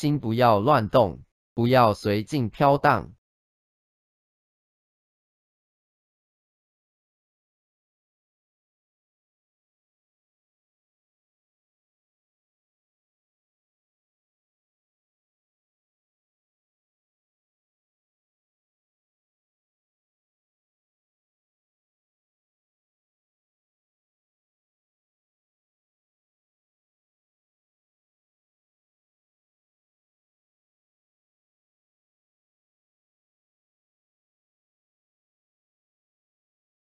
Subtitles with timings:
[0.00, 1.20] 心不要乱动，
[1.52, 3.12] 不要随境飘荡。